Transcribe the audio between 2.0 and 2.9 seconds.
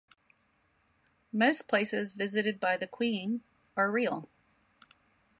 visited by the